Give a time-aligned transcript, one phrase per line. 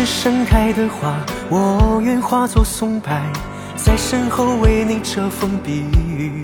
[0.00, 1.14] 是盛开的花，
[1.50, 3.12] 我愿化作松柏，
[3.76, 6.42] 在身后为你遮风避雨。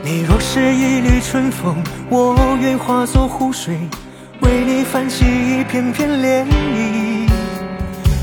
[0.00, 3.76] 你若是一缕春风，我愿化作湖水，
[4.42, 7.28] 为你泛起一片片涟漪。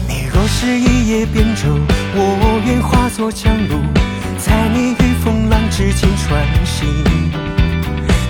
[0.07, 1.77] 你若是一叶扁舟，
[2.15, 3.75] 我愿化作江路，
[4.37, 6.87] 在你与风浪之间穿行。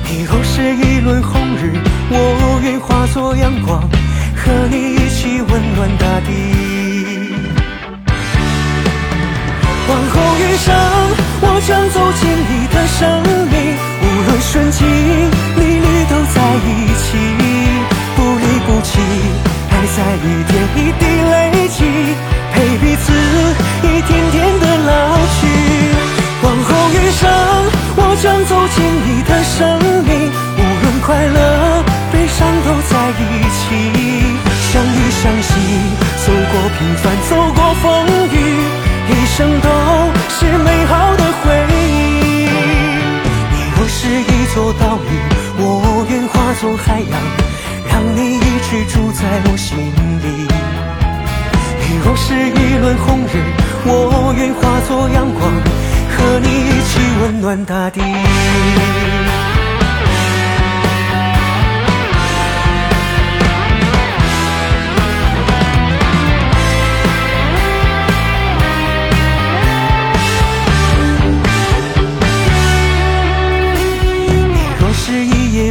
[0.09, 3.79] 你若是一轮红日，我愿化作阳光，
[4.35, 5.06] 和你一
[5.49, 6.29] 温暖大地。
[9.89, 10.67] 往后余生，
[11.41, 12.99] 我将走进你的生
[13.47, 13.55] 命，
[14.03, 14.79] 无论顺境
[15.55, 16.67] 逆旅都在一
[17.03, 17.07] 起，
[18.15, 18.99] 不离不弃，
[19.71, 21.33] 爱在一点一滴累
[21.69, 21.79] 积，
[22.53, 23.05] 陪彼此
[23.83, 24.91] 一天天的老
[35.47, 35.53] 依相惜，
[36.25, 37.85] 走过平凡，走过风
[38.29, 38.35] 雨。
[39.09, 39.69] 一生都
[40.29, 42.49] 是美好的回忆。
[43.51, 45.09] 你若是一座岛屿，
[45.59, 47.11] 我愿化作海洋，
[47.89, 50.47] 让你一直住在我心里。
[51.79, 53.41] 你若是一轮红日，
[53.85, 55.51] 我愿化作阳光，
[56.17, 58.01] 和你一起温暖大地。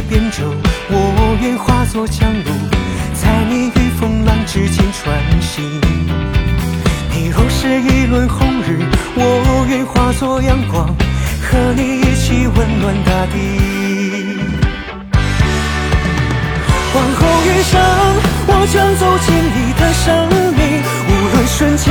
[0.01, 0.43] 扁舟，
[0.89, 2.51] 我愿化作江路，
[3.13, 5.63] 在你与风浪之间穿行。
[7.11, 8.79] 你若是一轮红日，
[9.15, 10.87] 我愿化作阳光，
[11.41, 13.35] 和你一起温暖大地。
[16.93, 17.79] 往后余生，
[18.47, 20.05] 我将走进你的生
[20.55, 20.61] 命，
[21.07, 21.85] 无论顺境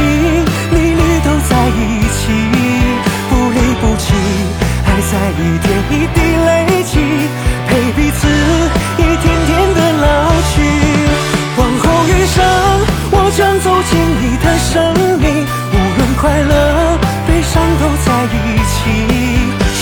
[16.27, 16.99] 快乐
[17.29, 18.75] 悲伤都在一起，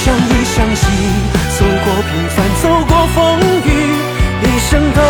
[0.05, 0.85] 相依相惜，
[1.59, 3.69] 走过平凡，走过风雨。
[4.43, 5.01] 一生都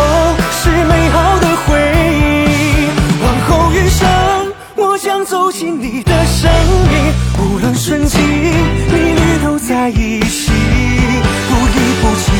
[0.49, 1.67] 是美好的回
[2.07, 2.87] 忆。
[3.21, 4.07] 往后余生，
[4.77, 6.49] 我将走进你的生
[6.89, 8.17] 命，无论顺境
[8.87, 10.53] 逆旅都在一起，
[11.49, 12.31] 不离不弃，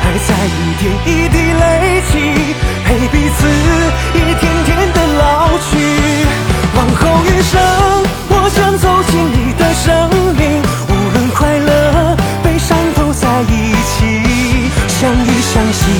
[0.00, 2.12] 爱在一点一滴累积，
[2.86, 3.40] 陪彼此
[4.14, 5.70] 一天天的老去。
[6.74, 7.60] 往后余生，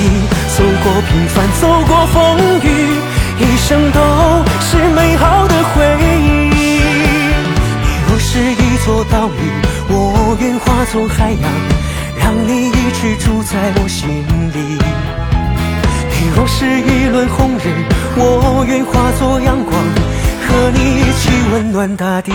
[0.03, 0.09] 你
[0.57, 2.67] 走过平凡，走过风雨，
[3.39, 4.01] 一生都
[4.61, 6.51] 是美好的回忆。
[6.51, 9.41] 你若是一座岛屿，
[9.89, 11.49] 我愿化作海洋，
[12.19, 14.09] 让你一直住在我心
[14.53, 14.59] 里。
[16.11, 17.71] 你若是一轮红日，
[18.17, 19.73] 我愿化作阳光，
[20.49, 22.33] 和你一起温暖大地。